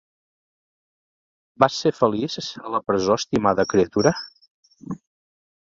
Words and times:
Vas 1.63 1.77
ser 1.83 1.93
feliç 1.97 2.39
a 2.63 2.73
la 2.77 2.83
presó, 2.89 3.21
estimada 3.23 3.67
criatura? 3.75 4.19